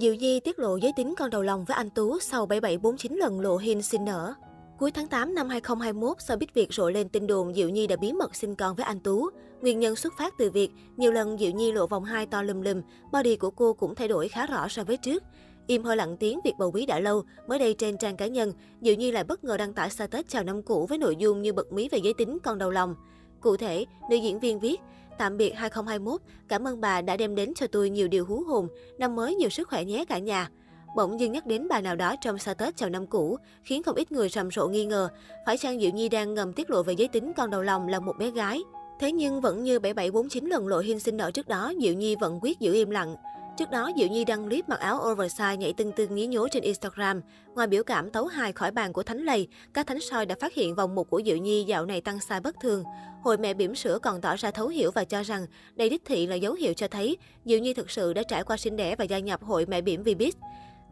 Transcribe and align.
Diệu 0.00 0.14
Nhi 0.14 0.40
tiết 0.40 0.58
lộ 0.58 0.76
giới 0.76 0.92
tính 0.96 1.14
con 1.18 1.30
đầu 1.30 1.42
lòng 1.42 1.64
với 1.64 1.74
anh 1.74 1.90
Tú 1.90 2.18
sau 2.18 2.46
7749 2.46 3.16
lần 3.16 3.40
lộ 3.40 3.56
hình 3.56 3.82
sinh 3.82 4.04
nở. 4.04 4.34
Cuối 4.78 4.90
tháng 4.90 5.06
8 5.08 5.34
năm 5.34 5.48
2021, 5.48 6.16
sau 6.20 6.36
biết 6.36 6.54
việc 6.54 6.72
rộ 6.72 6.90
lên 6.90 7.08
tin 7.08 7.26
đồn 7.26 7.54
Diệu 7.54 7.68
Nhi 7.68 7.86
đã 7.86 7.96
bí 7.96 8.12
mật 8.12 8.34
sinh 8.36 8.54
con 8.54 8.76
với 8.76 8.84
anh 8.84 9.00
Tú. 9.00 9.28
Nguyên 9.60 9.80
nhân 9.80 9.96
xuất 9.96 10.12
phát 10.18 10.34
từ 10.38 10.50
việc 10.50 10.70
nhiều 10.96 11.12
lần 11.12 11.38
Diệu 11.38 11.50
Nhi 11.50 11.72
lộ 11.72 11.86
vòng 11.86 12.04
hai 12.04 12.26
to 12.26 12.42
lùm 12.42 12.60
lùm, 12.60 12.82
body 13.12 13.36
của 13.36 13.50
cô 13.50 13.72
cũng 13.72 13.94
thay 13.94 14.08
đổi 14.08 14.28
khá 14.28 14.46
rõ 14.46 14.68
so 14.68 14.84
với 14.84 14.96
trước. 14.96 15.22
Im 15.66 15.82
hơi 15.82 15.96
lặng 15.96 16.16
tiếng 16.16 16.40
việc 16.44 16.54
bầu 16.58 16.70
bí 16.70 16.86
đã 16.86 17.00
lâu, 17.00 17.22
mới 17.48 17.58
đây 17.58 17.74
trên 17.74 17.98
trang 17.98 18.16
cá 18.16 18.26
nhân, 18.26 18.52
Diệu 18.80 18.94
Nhi 18.94 19.12
lại 19.12 19.24
bất 19.24 19.44
ngờ 19.44 19.56
đăng 19.56 19.72
tải 19.72 19.90
status 19.90 20.26
chào 20.28 20.44
năm 20.44 20.62
cũ 20.62 20.86
với 20.88 20.98
nội 20.98 21.16
dung 21.16 21.42
như 21.42 21.52
bật 21.52 21.72
mí 21.72 21.88
về 21.88 21.98
giới 21.98 22.14
tính 22.18 22.38
con 22.42 22.58
đầu 22.58 22.70
lòng. 22.70 22.94
Cụ 23.40 23.56
thể, 23.56 23.84
nữ 24.10 24.16
diễn 24.16 24.40
viên 24.40 24.60
viết, 24.60 24.80
Tạm 25.18 25.36
biệt 25.36 25.52
2021, 25.54 26.20
cảm 26.48 26.66
ơn 26.66 26.80
bà 26.80 27.02
đã 27.02 27.16
đem 27.16 27.34
đến 27.34 27.52
cho 27.54 27.66
tôi 27.66 27.90
nhiều 27.90 28.08
điều 28.08 28.24
hú 28.26 28.42
hồn, 28.46 28.68
năm 28.98 29.16
mới 29.16 29.34
nhiều 29.34 29.48
sức 29.48 29.68
khỏe 29.68 29.84
nhé 29.84 30.04
cả 30.08 30.18
nhà. 30.18 30.48
Bỗng 30.96 31.20
dưng 31.20 31.32
nhắc 31.32 31.46
đến 31.46 31.68
bà 31.68 31.80
nào 31.80 31.96
đó 31.96 32.16
trong 32.20 32.38
sa 32.38 32.54
Tết 32.54 32.76
chào 32.76 32.88
năm 32.88 33.06
cũ, 33.06 33.36
khiến 33.62 33.82
không 33.82 33.96
ít 33.96 34.12
người 34.12 34.28
rầm 34.28 34.50
rộ 34.50 34.68
nghi 34.68 34.84
ngờ, 34.84 35.08
phải 35.46 35.58
chăng 35.58 35.80
Diệu 35.80 35.90
Nhi 35.90 36.08
đang 36.08 36.34
ngầm 36.34 36.52
tiết 36.52 36.70
lộ 36.70 36.82
về 36.82 36.92
giới 36.92 37.08
tính 37.08 37.32
con 37.36 37.50
đầu 37.50 37.62
lòng 37.62 37.88
là 37.88 38.00
một 38.00 38.16
bé 38.18 38.30
gái. 38.30 38.60
Thế 39.00 39.12
nhưng 39.12 39.40
vẫn 39.40 39.62
như 39.62 39.78
7749 39.78 40.46
lần 40.46 40.68
lộ 40.68 40.78
hình 40.78 41.00
sinh 41.00 41.16
nở 41.16 41.30
trước 41.30 41.48
đó, 41.48 41.72
Diệu 41.80 41.94
Nhi 41.94 42.16
vẫn 42.20 42.38
quyết 42.42 42.60
giữ 42.60 42.72
im 42.72 42.90
lặng. 42.90 43.16
Trước 43.58 43.70
đó, 43.70 43.90
Diệu 43.96 44.08
Nhi 44.08 44.24
đăng 44.24 44.44
clip 44.44 44.68
mặc 44.68 44.80
áo 44.80 44.98
oversize 44.98 45.56
nhảy 45.56 45.72
tưng 45.72 45.92
tưng 45.92 46.14
nhí 46.14 46.26
nhố 46.26 46.48
trên 46.48 46.62
Instagram. 46.62 47.20
Ngoài 47.54 47.66
biểu 47.66 47.84
cảm 47.84 48.10
tấu 48.10 48.26
hài 48.26 48.52
khỏi 48.52 48.70
bàn 48.70 48.92
của 48.92 49.02
Thánh 49.02 49.24
Lầy, 49.24 49.48
các 49.74 49.86
thánh 49.86 50.00
soi 50.00 50.26
đã 50.26 50.34
phát 50.40 50.54
hiện 50.54 50.74
vòng 50.74 50.94
một 50.94 51.10
của 51.10 51.22
Diệu 51.26 51.36
Nhi 51.36 51.64
dạo 51.64 51.86
này 51.86 52.00
tăng 52.00 52.20
sai 52.20 52.40
bất 52.40 52.56
thường. 52.62 52.84
Hội 53.22 53.38
mẹ 53.38 53.54
bỉm 53.54 53.74
sữa 53.74 53.98
còn 54.02 54.20
tỏ 54.20 54.36
ra 54.36 54.50
thấu 54.50 54.68
hiểu 54.68 54.90
và 54.90 55.04
cho 55.04 55.22
rằng 55.22 55.46
đây 55.74 55.90
đích 55.90 56.04
thị 56.04 56.26
là 56.26 56.34
dấu 56.34 56.54
hiệu 56.54 56.74
cho 56.74 56.88
thấy 56.88 57.16
Diệu 57.44 57.58
Nhi 57.58 57.74
thực 57.74 57.90
sự 57.90 58.12
đã 58.12 58.22
trải 58.22 58.44
qua 58.44 58.56
sinh 58.56 58.76
đẻ 58.76 58.96
và 58.96 59.04
gia 59.04 59.18
nhập 59.18 59.42
hội 59.42 59.66
mẹ 59.66 59.80
bỉm 59.80 60.02
Vbiz. 60.02 60.32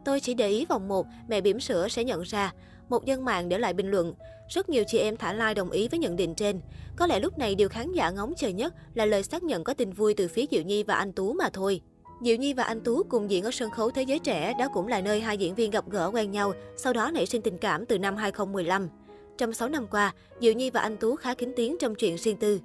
Tôi 0.05 0.19
chỉ 0.19 0.33
để 0.33 0.49
ý 0.49 0.65
vòng 0.65 0.87
một, 0.87 1.05
mẹ 1.27 1.41
bỉm 1.41 1.59
sữa 1.59 1.87
sẽ 1.87 2.03
nhận 2.03 2.21
ra. 2.21 2.53
Một 2.89 3.05
dân 3.05 3.25
mạng 3.25 3.49
để 3.49 3.57
lại 3.57 3.73
bình 3.73 3.91
luận. 3.91 4.13
Rất 4.49 4.69
nhiều 4.69 4.83
chị 4.87 4.97
em 4.97 5.17
thả 5.17 5.33
like 5.33 5.53
đồng 5.53 5.71
ý 5.71 5.87
với 5.87 5.99
nhận 5.99 6.15
định 6.15 6.35
trên. 6.35 6.61
Có 6.95 7.07
lẽ 7.07 7.19
lúc 7.19 7.37
này 7.37 7.55
điều 7.55 7.69
khán 7.69 7.91
giả 7.91 8.09
ngóng 8.09 8.33
chờ 8.37 8.47
nhất 8.47 8.73
là 8.93 9.05
lời 9.05 9.23
xác 9.23 9.43
nhận 9.43 9.63
có 9.63 9.73
tin 9.73 9.91
vui 9.91 10.13
từ 10.13 10.27
phía 10.27 10.45
Diệu 10.51 10.61
Nhi 10.61 10.83
và 10.83 10.95
anh 10.95 11.13
Tú 11.13 11.33
mà 11.33 11.49
thôi. 11.53 11.81
Diệu 12.21 12.35
Nhi 12.35 12.53
và 12.53 12.63
anh 12.63 12.81
Tú 12.81 13.03
cùng 13.09 13.29
diễn 13.29 13.43
ở 13.43 13.51
sân 13.51 13.69
khấu 13.69 13.91
Thế 13.91 14.01
giới 14.01 14.19
trẻ, 14.19 14.53
đó 14.59 14.67
cũng 14.73 14.87
là 14.87 15.01
nơi 15.01 15.21
hai 15.21 15.37
diễn 15.37 15.55
viên 15.55 15.71
gặp 15.71 15.89
gỡ 15.89 16.11
quen 16.13 16.31
nhau, 16.31 16.53
sau 16.77 16.93
đó 16.93 17.11
nảy 17.11 17.25
sinh 17.25 17.41
tình 17.41 17.57
cảm 17.57 17.85
từ 17.85 17.99
năm 17.99 18.15
2015. 18.15 18.89
Trong 19.37 19.53
6 19.53 19.69
năm 19.69 19.87
qua, 19.91 20.13
Diệu 20.41 20.53
Nhi 20.53 20.69
và 20.69 20.81
anh 20.81 20.97
Tú 20.97 21.15
khá 21.15 21.33
kín 21.33 21.53
tiếng 21.55 21.77
trong 21.79 21.95
chuyện 21.95 22.17
riêng 22.17 22.37
tư. 22.37 22.59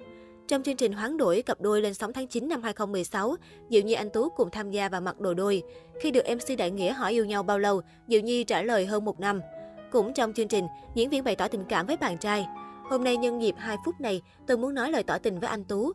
Trong 0.47 0.63
chương 0.63 0.75
trình 0.75 0.93
hoán 0.93 1.17
đổi 1.17 1.41
cặp 1.41 1.61
đôi 1.61 1.81
lên 1.81 1.93
sóng 1.93 2.13
tháng 2.13 2.27
9 2.27 2.47
năm 2.47 2.63
2016, 2.63 3.35
Diệu 3.69 3.81
Nhi 3.81 3.93
anh 3.93 4.09
Tú 4.09 4.29
cùng 4.29 4.49
tham 4.49 4.71
gia 4.71 4.89
và 4.89 4.99
mặc 4.99 5.19
đồ 5.19 5.33
đôi. 5.33 5.63
Khi 6.01 6.11
được 6.11 6.23
MC 6.29 6.57
Đại 6.57 6.71
Nghĩa 6.71 6.93
hỏi 6.93 7.11
yêu 7.11 7.25
nhau 7.25 7.43
bao 7.43 7.59
lâu, 7.59 7.81
Diệu 8.07 8.21
Nhi 8.21 8.43
trả 8.43 8.61
lời 8.61 8.85
hơn 8.85 9.05
một 9.05 9.19
năm. 9.19 9.41
Cũng 9.91 10.13
trong 10.13 10.33
chương 10.33 10.47
trình, 10.47 10.67
diễn 10.95 11.09
viên 11.09 11.23
bày 11.23 11.35
tỏ 11.35 11.47
tình 11.47 11.63
cảm 11.69 11.85
với 11.87 11.97
bạn 11.97 12.17
trai. 12.17 12.45
Hôm 12.89 13.03
nay 13.03 13.17
nhân 13.17 13.41
dịp 13.41 13.55
2 13.57 13.77
phút 13.85 14.01
này, 14.01 14.21
tôi 14.47 14.57
muốn 14.57 14.73
nói 14.73 14.91
lời 14.91 15.03
tỏ 15.03 15.17
tình 15.17 15.39
với 15.39 15.49
anh 15.49 15.63
Tú. 15.63 15.91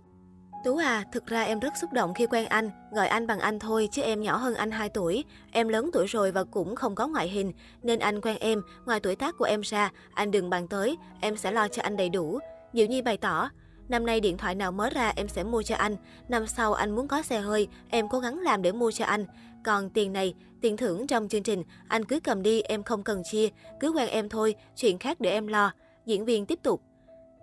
Tú 0.65 0.77
à, 0.77 1.05
thực 1.13 1.27
ra 1.27 1.43
em 1.43 1.61
rất 1.61 1.77
xúc 1.77 1.93
động 1.93 2.15
khi 2.15 2.27
quen 2.27 2.47
anh, 2.47 2.71
gọi 2.93 3.09
anh 3.09 3.27
bằng 3.27 3.41
anh 3.41 3.59
thôi 3.59 3.89
chứ 3.93 4.03
em 4.03 4.23
nhỏ 4.23 4.37
hơn 4.37 4.55
anh 4.55 4.71
2 4.71 4.89
tuổi. 4.89 5.25
Em 5.51 5.69
lớn 5.69 5.91
tuổi 5.93 6.07
rồi 6.07 6.33
và 6.33 6.45
cũng 6.45 6.77
không 6.77 6.95
có 6.95 7.07
ngoại 7.07 7.29
hình, 7.29 7.53
nên 7.83 7.99
anh 7.99 8.21
quen 8.21 8.37
em, 8.41 8.63
ngoài 8.87 9.01
tuổi 9.01 9.17
tác 9.17 9.35
của 9.39 9.45
em 9.45 9.61
ra, 9.61 9.91
anh 10.15 10.31
đừng 10.31 10.51
bàn 10.51 10.69
tới, 10.69 10.97
em 11.21 11.37
sẽ 11.37 11.53
lo 11.53 11.69
cho 11.69 11.83
anh 11.83 11.97
đầy 11.97 12.09
đủ. 12.09 12.39
Diệu 12.73 12.87
Nhi 12.87 13.03
bày 13.03 13.17
tỏ, 13.17 13.51
năm 13.89 14.07
nay 14.07 14.21
điện 14.21 14.37
thoại 14.37 14.55
nào 14.55 14.73
mới 14.73 14.91
ra 14.91 15.13
em 15.17 15.29
sẽ 15.29 15.45
mua 15.45 15.63
cho 15.63 15.75
anh, 15.75 15.97
năm 16.29 16.47
sau 16.47 16.75
anh 16.75 16.97
muốn 16.97 17.09
có 17.09 17.23
xe 17.23 17.41
hơi, 17.41 17.69
em 17.89 18.09
cố 18.09 18.21
gắng 18.21 18.41
làm 18.41 18.63
để 18.63 18.73
mua 18.73 18.91
cho 18.91 19.05
anh. 19.05 19.27
Còn 19.65 19.91
tiền 19.91 20.13
này, 20.13 20.35
tiền 20.61 20.77
thưởng 20.77 21.07
trong 21.07 21.29
chương 21.29 21.43
trình, 21.43 21.63
anh 21.89 22.05
cứ 22.05 22.21
cầm 22.21 22.43
đi, 22.43 22.61
em 22.61 22.83
không 22.83 23.03
cần 23.03 23.23
chia, 23.25 23.49
cứ 23.81 23.89
quen 23.89 24.09
em 24.09 24.29
thôi, 24.29 24.55
chuyện 24.77 24.99
khác 24.99 25.21
để 25.21 25.31
em 25.31 25.47
lo. 25.47 25.73
Diễn 26.07 26.25
viên 26.25 26.47
tiếp 26.47 26.59
tục. 26.63 26.83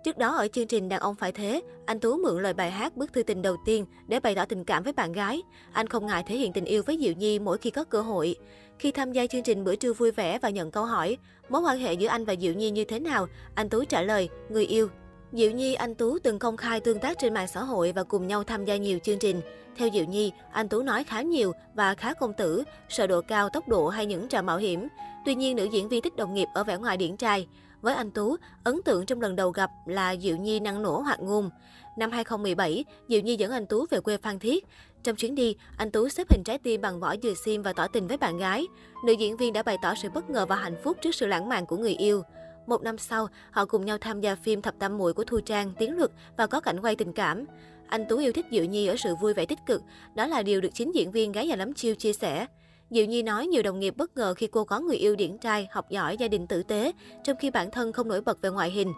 Trước 0.04 0.18
đó 0.18 0.36
ở 0.36 0.48
chương 0.48 0.66
trình 0.66 0.88
Đàn 0.88 1.00
ông 1.00 1.14
phải 1.14 1.32
thế, 1.32 1.62
anh 1.86 2.00
Tú 2.00 2.16
mượn 2.16 2.42
lời 2.42 2.52
bài 2.54 2.70
hát 2.70 2.96
bức 2.96 3.12
thư 3.12 3.22
tình 3.22 3.42
đầu 3.42 3.56
tiên 3.64 3.86
để 4.06 4.20
bày 4.20 4.34
tỏ 4.34 4.44
tình 4.44 4.64
cảm 4.64 4.82
với 4.82 4.92
bạn 4.92 5.12
gái. 5.12 5.42
Anh 5.72 5.86
không 5.86 6.06
ngại 6.06 6.24
thể 6.26 6.36
hiện 6.36 6.52
tình 6.52 6.64
yêu 6.64 6.82
với 6.86 6.98
Diệu 7.00 7.12
Nhi 7.12 7.38
mỗi 7.38 7.58
khi 7.58 7.70
có 7.70 7.84
cơ 7.84 8.00
hội. 8.00 8.36
Khi 8.78 8.92
tham 8.92 9.12
gia 9.12 9.26
chương 9.26 9.42
trình 9.42 9.64
bữa 9.64 9.76
trưa 9.76 9.92
vui 9.92 10.10
vẻ 10.10 10.38
và 10.38 10.50
nhận 10.50 10.70
câu 10.70 10.84
hỏi, 10.84 11.16
mối 11.48 11.62
quan 11.62 11.78
hệ 11.78 11.92
giữa 11.92 12.08
anh 12.08 12.24
và 12.24 12.34
Diệu 12.40 12.52
Nhi 12.52 12.70
như 12.70 12.84
thế 12.84 13.00
nào, 13.00 13.26
anh 13.54 13.68
Tú 13.68 13.84
trả 13.84 14.02
lời, 14.02 14.28
người 14.48 14.66
yêu. 14.66 14.88
Diệu 15.32 15.50
Nhi, 15.50 15.74
anh 15.74 15.94
Tú 15.94 16.18
từng 16.18 16.38
công 16.38 16.56
khai 16.56 16.80
tương 16.80 16.98
tác 16.98 17.18
trên 17.18 17.34
mạng 17.34 17.48
xã 17.48 17.62
hội 17.62 17.92
và 17.92 18.02
cùng 18.02 18.26
nhau 18.26 18.44
tham 18.44 18.64
gia 18.64 18.76
nhiều 18.76 18.98
chương 19.02 19.18
trình. 19.18 19.40
Theo 19.76 19.88
Diệu 19.92 20.04
Nhi, 20.04 20.32
anh 20.52 20.68
Tú 20.68 20.82
nói 20.82 21.04
khá 21.04 21.22
nhiều 21.22 21.52
và 21.74 21.94
khá 21.94 22.14
công 22.14 22.32
tử, 22.32 22.64
sợ 22.88 23.06
độ 23.06 23.20
cao, 23.20 23.48
tốc 23.48 23.68
độ 23.68 23.88
hay 23.88 24.06
những 24.06 24.28
trò 24.28 24.42
mạo 24.42 24.56
hiểm. 24.56 24.88
Tuy 25.24 25.34
nhiên, 25.34 25.56
nữ 25.56 25.64
diễn 25.64 25.88
viên 25.88 26.02
thích 26.02 26.16
đồng 26.16 26.34
nghiệp 26.34 26.48
ở 26.54 26.64
vẻ 26.64 26.76
ngoài 26.76 26.96
điển 26.96 27.16
trai. 27.16 27.46
Với 27.84 27.94
anh 27.94 28.10
Tú, 28.10 28.36
ấn 28.64 28.82
tượng 28.82 29.06
trong 29.06 29.20
lần 29.20 29.36
đầu 29.36 29.50
gặp 29.50 29.70
là 29.86 30.16
Diệu 30.16 30.36
Nhi 30.36 30.60
năng 30.60 30.82
nổ 30.82 31.00
hoạt 31.00 31.20
ngôn. 31.20 31.50
Năm 31.98 32.10
2017, 32.10 32.84
Diệu 33.08 33.20
Nhi 33.20 33.36
dẫn 33.36 33.50
anh 33.50 33.66
Tú 33.66 33.86
về 33.90 34.00
quê 34.00 34.16
Phan 34.16 34.38
Thiết. 34.38 34.66
Trong 35.02 35.16
chuyến 35.16 35.34
đi, 35.34 35.56
anh 35.76 35.90
Tú 35.90 36.08
xếp 36.08 36.26
hình 36.30 36.42
trái 36.44 36.58
tim 36.58 36.80
bằng 36.80 37.00
vỏ 37.00 37.14
dừa 37.22 37.34
sim 37.44 37.62
và 37.62 37.72
tỏ 37.72 37.86
tình 37.88 38.06
với 38.06 38.16
bạn 38.16 38.38
gái. 38.38 38.66
Nữ 39.04 39.12
diễn 39.12 39.36
viên 39.36 39.52
đã 39.52 39.62
bày 39.62 39.76
tỏ 39.82 39.94
sự 40.02 40.08
bất 40.14 40.30
ngờ 40.30 40.46
và 40.46 40.56
hạnh 40.56 40.76
phúc 40.84 40.96
trước 41.02 41.14
sự 41.14 41.26
lãng 41.26 41.48
mạn 41.48 41.66
của 41.66 41.76
người 41.76 41.94
yêu. 41.94 42.22
Một 42.66 42.82
năm 42.82 42.98
sau, 42.98 43.28
họ 43.50 43.64
cùng 43.64 43.84
nhau 43.84 43.98
tham 43.98 44.20
gia 44.20 44.34
phim 44.34 44.62
Thập 44.62 44.74
Tam 44.78 44.98
Muội 44.98 45.14
của 45.14 45.24
Thu 45.24 45.40
Trang, 45.40 45.72
Tiến 45.78 45.96
Luật 45.96 46.10
và 46.36 46.46
có 46.46 46.60
cảnh 46.60 46.80
quay 46.80 46.96
tình 46.96 47.12
cảm. 47.12 47.44
Anh 47.86 48.04
Tú 48.08 48.18
yêu 48.18 48.32
thích 48.32 48.46
Diệu 48.52 48.64
Nhi 48.64 48.86
ở 48.86 48.96
sự 48.96 49.14
vui 49.14 49.34
vẻ 49.34 49.46
tích 49.46 49.58
cực, 49.66 49.82
đó 50.14 50.26
là 50.26 50.42
điều 50.42 50.60
được 50.60 50.70
chính 50.74 50.94
diễn 50.94 51.10
viên 51.10 51.32
gái 51.32 51.48
già 51.48 51.56
lắm 51.56 51.74
chiêu 51.74 51.94
chia 51.94 52.12
sẻ. 52.12 52.46
Diệu 52.94 53.04
Nhi 53.04 53.22
nói 53.22 53.46
nhiều 53.46 53.62
đồng 53.62 53.80
nghiệp 53.80 53.94
bất 53.96 54.16
ngờ 54.16 54.34
khi 54.34 54.46
cô 54.46 54.64
có 54.64 54.80
người 54.80 54.96
yêu 54.96 55.16
điển 55.16 55.38
trai, 55.38 55.68
học 55.70 55.90
giỏi, 55.90 56.16
gia 56.16 56.28
đình 56.28 56.46
tử 56.46 56.62
tế, 56.62 56.92
trong 57.24 57.36
khi 57.36 57.50
bản 57.50 57.70
thân 57.70 57.92
không 57.92 58.08
nổi 58.08 58.20
bật 58.20 58.42
về 58.42 58.50
ngoại 58.50 58.70
hình. 58.70 58.92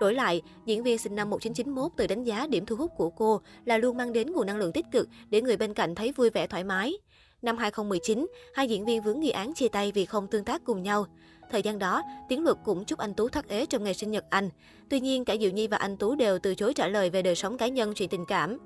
Đổi 0.00 0.14
lại, 0.14 0.42
diễn 0.66 0.82
viên 0.82 0.98
sinh 0.98 1.14
năm 1.14 1.30
1991 1.30 1.92
tự 1.96 2.06
đánh 2.06 2.24
giá 2.24 2.46
điểm 2.46 2.66
thu 2.66 2.76
hút 2.76 2.90
của 2.96 3.10
cô 3.10 3.40
là 3.64 3.78
luôn 3.78 3.96
mang 3.96 4.12
đến 4.12 4.32
nguồn 4.32 4.46
năng 4.46 4.56
lượng 4.56 4.72
tích 4.72 4.86
cực 4.92 5.08
để 5.30 5.42
người 5.42 5.56
bên 5.56 5.74
cạnh 5.74 5.94
thấy 5.94 6.12
vui 6.12 6.30
vẻ 6.30 6.46
thoải 6.46 6.64
mái. 6.64 6.92
Năm 7.42 7.58
2019, 7.58 8.26
hai 8.54 8.68
diễn 8.68 8.84
viên 8.84 9.02
vướng 9.02 9.20
nghi 9.20 9.30
án 9.30 9.54
chia 9.54 9.68
tay 9.68 9.92
vì 9.92 10.04
không 10.04 10.26
tương 10.26 10.44
tác 10.44 10.64
cùng 10.64 10.82
nhau. 10.82 11.06
Thời 11.50 11.62
gian 11.62 11.78
đó, 11.78 12.02
Tiến 12.28 12.44
Luật 12.44 12.56
cũng 12.64 12.84
chúc 12.84 12.98
anh 12.98 13.14
Tú 13.14 13.28
thắt 13.28 13.48
ế 13.48 13.66
trong 13.66 13.84
ngày 13.84 13.94
sinh 13.94 14.10
nhật 14.10 14.24
anh. 14.30 14.50
Tuy 14.88 15.00
nhiên, 15.00 15.24
cả 15.24 15.36
Diệu 15.40 15.50
Nhi 15.50 15.66
và 15.66 15.76
anh 15.76 15.96
Tú 15.96 16.14
đều 16.14 16.38
từ 16.38 16.54
chối 16.54 16.74
trả 16.74 16.88
lời 16.88 17.10
về 17.10 17.22
đời 17.22 17.34
sống 17.34 17.58
cá 17.58 17.68
nhân 17.68 17.94
chuyện 17.94 18.08
tình 18.08 18.24
cảm. 18.28 18.58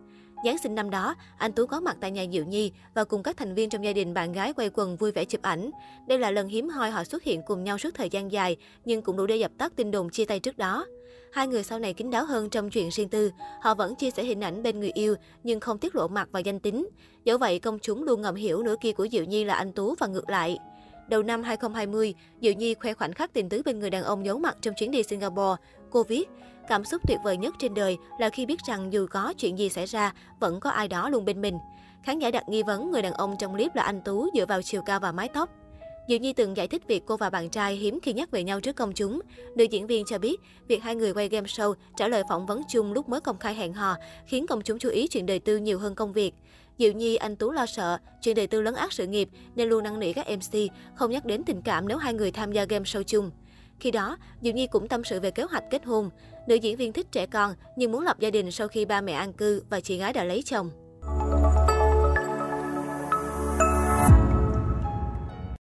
Giáng 0.45 0.59
sinh 0.59 0.75
năm 0.75 0.91
đó, 0.91 1.15
anh 1.39 1.53
Tú 1.53 1.67
có 1.67 1.81
mặt 1.81 1.97
tại 2.01 2.11
nhà 2.11 2.25
Diệu 2.33 2.45
Nhi 2.45 2.73
và 2.95 3.05
cùng 3.05 3.23
các 3.23 3.37
thành 3.37 3.55
viên 3.55 3.71
trong 3.71 3.85
gia 3.85 3.93
đình 3.93 4.15
bạn 4.15 4.33
gái 4.33 4.53
quay 4.53 4.71
quần 4.75 4.97
vui 4.97 5.13
vẻ 5.13 5.25
chụp 5.25 5.43
ảnh. 5.43 5.71
Đây 6.09 6.19
là 6.19 6.31
lần 6.31 6.49
hiếm 6.49 6.69
hoi 6.69 6.91
họ 6.91 7.05
xuất 7.05 7.23
hiện 7.23 7.43
cùng 7.47 7.65
nhau 7.65 7.79
suốt 7.79 7.95
thời 7.95 8.09
gian 8.09 8.33
dài, 8.33 8.57
nhưng 8.85 9.03
cũng 9.03 9.17
đủ 9.17 9.27
để 9.27 9.37
dập 9.37 9.51
tắt 9.59 9.73
tin 9.77 9.91
đồn 9.91 10.11
chia 10.11 10.25
tay 10.25 10.41
trước 10.41 10.59
đó. 10.59 10.87
Hai 11.33 11.49
người 11.49 11.63
sau 11.63 11.79
này 11.79 11.95
kín 11.95 12.11
đáo 12.11 12.25
hơn 12.25 12.51
trong 12.51 12.71
chuyện 12.71 12.89
riêng 12.89 13.09
tư. 13.09 13.31
Họ 13.61 13.75
vẫn 13.75 13.95
chia 13.95 14.11
sẻ 14.11 14.25
hình 14.25 14.41
ảnh 14.41 14.63
bên 14.63 14.81
người 14.81 14.91
yêu, 14.95 15.15
nhưng 15.43 15.61
không 15.61 15.79
tiết 15.79 15.97
lộ 15.97 16.09
mặt 16.09 16.29
và 16.33 16.41
danh 16.41 16.61
tính. 16.61 16.89
Dẫu 17.25 17.39
vậy, 17.39 17.59
công 17.59 17.79
chúng 17.79 18.03
luôn 18.05 18.23
ngầm 18.23 18.35
hiểu 18.35 18.63
nửa 18.63 18.77
kia 18.81 18.93
của 18.93 19.09
Diệu 19.13 19.25
Nhi 19.25 19.45
là 19.45 19.55
anh 19.55 19.73
Tú 19.73 19.95
và 19.99 20.07
ngược 20.07 20.31
lại. 20.31 20.59
Đầu 21.09 21.23
năm 21.23 21.43
2020, 21.43 22.15
Diệu 22.41 22.53
Nhi 22.53 22.75
khoe 22.75 22.95
khoảnh 22.95 23.13
khắc 23.13 23.33
tình 23.33 23.49
tứ 23.49 23.63
bên 23.65 23.79
người 23.79 23.91
đàn 23.91 24.03
ông 24.03 24.25
giấu 24.25 24.39
mặt 24.39 24.57
trong 24.61 24.75
chuyến 24.75 24.91
đi 24.91 25.03
Singapore. 25.03 25.63
Cô 25.91 26.03
viết, 26.03 26.29
cảm 26.69 26.85
xúc 26.85 27.03
tuyệt 27.09 27.19
vời 27.25 27.37
nhất 27.37 27.55
trên 27.59 27.75
đời 27.75 27.97
là 28.19 28.29
khi 28.29 28.47
biết 28.47 28.61
rằng 28.69 28.93
dù 28.93 29.07
có 29.11 29.35
chuyện 29.39 29.59
gì 29.59 29.69
xảy 29.69 29.87
ra, 29.87 30.13
vẫn 30.41 30.61
có 30.61 30.71
ai 30.71 30.89
đó 30.89 31.09
luôn 31.09 31.25
bên 31.25 31.41
mình. 31.41 31.59
Khán 32.05 32.19
giả 32.19 32.31
đặt 32.31 32.49
nghi 32.49 32.63
vấn 32.63 32.91
người 32.91 33.03
đàn 33.03 33.13
ông 33.13 33.37
trong 33.39 33.53
clip 33.53 33.75
là 33.75 33.83
anh 33.83 34.01
Tú 34.05 34.29
dựa 34.35 34.47
vào 34.47 34.63
chiều 34.63 34.83
cao 34.83 35.01
và 35.01 35.13
mái 35.13 35.29
tóc. 35.29 35.51
Diệu 36.09 36.19
Nhi 36.19 36.33
từng 36.33 36.57
giải 36.57 36.69
thích 36.69 36.83
việc 36.89 37.03
cô 37.07 37.17
và 37.17 37.31
bạn 37.31 37.49
trai 37.49 37.75
hiếm 37.75 37.99
khi 38.03 38.13
nhắc 38.13 38.31
về 38.31 38.45
nhau 38.45 38.61
trước 38.61 38.77
công 38.77 38.93
chúng. 38.93 39.21
Nữ 39.57 39.65
diễn 39.65 39.87
viên 39.87 40.05
cho 40.05 40.19
biết, 40.19 40.41
việc 40.69 40.83
hai 40.83 40.95
người 40.95 41.15
quay 41.15 41.29
game 41.29 41.47
show, 41.47 41.75
trả 41.97 42.09
lời 42.09 42.23
phỏng 42.29 42.47
vấn 42.47 42.63
chung 42.69 42.93
lúc 42.93 43.09
mới 43.09 43.21
công 43.21 43.39
khai 43.39 43.55
hẹn 43.55 43.73
hò, 43.73 43.97
khiến 44.27 44.47
công 44.47 44.63
chúng 44.63 44.79
chú 44.79 44.89
ý 44.89 45.09
chuyện 45.09 45.27
đời 45.27 45.39
tư 45.39 45.57
nhiều 45.57 45.79
hơn 45.79 45.95
công 45.95 46.13
việc. 46.13 46.35
Diệu 46.79 46.93
Nhi, 46.93 47.17
anh 47.17 47.37
Tú 47.37 47.51
lo 47.51 47.67
sợ, 47.67 47.99
chuyện 48.23 48.37
đời 48.37 48.47
tư 48.47 48.63
lấn 48.63 48.75
át 48.75 48.93
sự 48.93 49.07
nghiệp 49.07 49.29
nên 49.57 49.69
luôn 49.69 49.85
năn 49.85 50.01
nỉ 50.01 50.13
các 50.13 50.27
MC, 50.31 50.59
không 50.95 51.11
nhắc 51.11 51.25
đến 51.25 51.45
tình 51.45 51.63
cảm 51.63 51.89
nếu 51.89 51.99
hai 51.99 52.15
người 52.15 52.31
tham 52.31 52.53
gia 52.53 52.65
game 52.65 52.85
show 52.85 53.03
chung. 53.03 53.31
Khi 53.81 53.91
đó, 53.91 54.17
Diệu 54.43 54.53
Nhi 54.53 54.67
cũng 54.67 54.89
tâm 54.89 55.05
sự 55.05 55.21
về 55.21 55.31
kế 55.31 55.43
hoạch 55.43 55.65
kết 55.71 55.85
hôn. 55.85 56.11
Nữ 56.49 56.55
diễn 56.55 56.77
viên 56.77 56.93
thích 56.93 57.07
trẻ 57.13 57.27
con 57.27 57.55
nhưng 57.77 57.93
muốn 57.93 58.03
lập 58.03 58.21
gia 58.21 58.31
đình 58.31 58.51
sau 58.51 58.69
khi 58.69 58.85
ba 58.85 59.01
mẹ 59.01 59.13
an 59.13 59.33
cư 59.33 59.63
và 59.71 59.81
chị 59.81 59.99
gái 59.99 60.13
đã 60.13 60.25
lấy 60.25 60.43
chồng. 60.43 60.71